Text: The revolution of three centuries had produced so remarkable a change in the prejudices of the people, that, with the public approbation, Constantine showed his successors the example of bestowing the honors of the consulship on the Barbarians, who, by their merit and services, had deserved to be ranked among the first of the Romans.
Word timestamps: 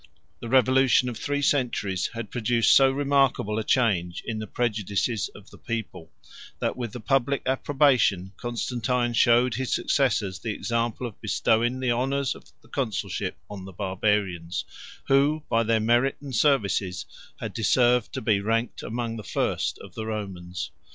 The 0.39 0.49
revolution 0.49 1.09
of 1.09 1.17
three 1.19 1.43
centuries 1.43 2.07
had 2.15 2.31
produced 2.31 2.73
so 2.75 2.89
remarkable 2.91 3.59
a 3.59 3.63
change 3.63 4.23
in 4.25 4.39
the 4.39 4.47
prejudices 4.47 5.29
of 5.35 5.51
the 5.51 5.59
people, 5.59 6.11
that, 6.57 6.75
with 6.75 6.93
the 6.93 6.99
public 6.99 7.43
approbation, 7.45 8.31
Constantine 8.35 9.13
showed 9.13 9.53
his 9.53 9.71
successors 9.71 10.39
the 10.39 10.49
example 10.53 11.05
of 11.05 11.21
bestowing 11.21 11.79
the 11.81 11.91
honors 11.91 12.33
of 12.33 12.45
the 12.63 12.67
consulship 12.67 13.37
on 13.47 13.65
the 13.65 13.73
Barbarians, 13.73 14.65
who, 15.05 15.43
by 15.47 15.61
their 15.61 15.79
merit 15.79 16.17
and 16.19 16.35
services, 16.35 17.05
had 17.39 17.53
deserved 17.53 18.11
to 18.13 18.21
be 18.21 18.39
ranked 18.39 18.81
among 18.81 19.17
the 19.17 19.23
first 19.23 19.77
of 19.83 19.93
the 19.93 20.07
Romans. 20.07 20.71